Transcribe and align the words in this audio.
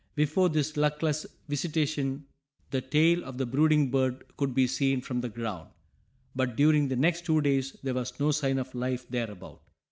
Before 0.15 0.49
this 0.49 0.77
luckless 0.77 1.27
visitation 1.47 2.25
the 2.71 2.81
tail 2.81 3.23
of 3.23 3.37
the 3.37 3.45
brooding 3.45 3.91
bird 3.91 4.23
could 4.35 4.55
be 4.55 4.65
seen 4.65 4.99
from 4.99 5.21
the 5.21 5.29
ground, 5.29 5.69
but 6.35 6.55
during 6.55 6.87
the 6.87 6.95
next 6.95 7.23
two 7.23 7.39
days 7.39 7.77
there 7.83 7.93
was 7.93 8.19
no 8.19 8.31
sign 8.31 8.57
of 8.57 8.73
life 8.73 9.07
thereabout. 9.09 9.61